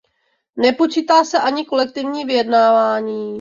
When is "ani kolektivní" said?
1.39-2.25